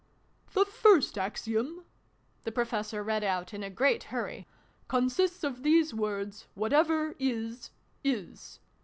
"The 0.55 0.65
First 0.65 1.15
Axiom," 1.15 1.85
the 2.43 2.51
Professor 2.51 3.03
read 3.03 3.23
out 3.23 3.53
in 3.53 3.61
a 3.61 3.69
great 3.69 4.05
hurry," 4.05 4.47
consists 4.97 5.43
of 5.43 5.61
these 5.61 5.93
words,' 5.93 6.47
Whatever 6.55 7.13
is, 7.19 7.69
is.' 8.03 8.59